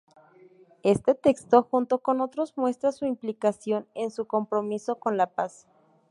[0.81, 5.67] Este texto, junto con otros muestra su implicación en su compromiso con la paz.